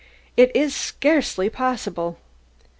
"It 0.35 0.51
is 0.55 0.75
scarcely 0.75 1.47
possible." 1.51 2.17